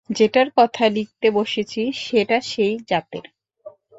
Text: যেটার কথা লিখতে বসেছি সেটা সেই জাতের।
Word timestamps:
যেটার 0.09 0.47
কথা 0.57 0.83
লিখতে 0.87 1.27
বসেছি 1.31 1.81
সেটা 2.01 2.37
সেই 2.41 2.73
জাতের। 2.87 3.25